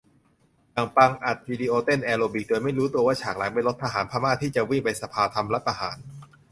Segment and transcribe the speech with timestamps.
[0.73, 5.97] อย่างปัง อัดวิดีโอเต้นแอโรบิค โดยไม่รู้ตัวว่าฉากหลังเป็นรถทหารพม่าที่จะวิ่งไปสภาทำรัฐประหาร